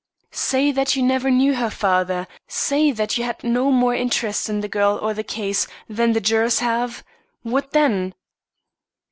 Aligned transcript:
"Say 0.31 0.71
that 0.71 0.95
you 0.95 1.03
never 1.03 1.29
knew 1.29 1.53
her 1.53 1.69
father; 1.69 2.27
say 2.47 2.89
that 2.91 3.19
you 3.19 3.23
had 3.23 3.43
no 3.43 3.69
more 3.69 3.93
interest 3.93 4.49
in 4.49 4.61
the 4.61 4.67
girl 4.67 4.97
or 4.99 5.13
the 5.13 5.23
case, 5.23 5.67
than 5.87 6.13
the 6.13 6.19
jurors 6.21 6.57
have? 6.57 7.03
What 7.43 7.69
then 7.69 8.15